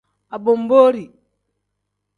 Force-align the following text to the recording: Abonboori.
Abonboori. 0.35 1.05